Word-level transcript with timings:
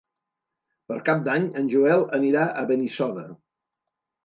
Per 0.91 0.97
Cap 1.09 1.21
d'Any 1.27 1.45
en 1.61 1.69
Joel 1.75 2.07
anirà 2.21 2.47
a 2.49 2.65
Benissoda. 2.73 3.29